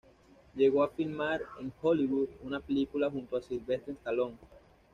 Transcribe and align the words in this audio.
Llegó 0.55 0.81
a 0.83 0.89
filmar 0.89 1.41
en 1.59 1.71
Hollywood 1.79 2.29
una 2.41 2.59
película 2.59 3.07
junto 3.11 3.37
a 3.37 3.41
Silvester 3.43 3.93
Stallone. 3.93 4.35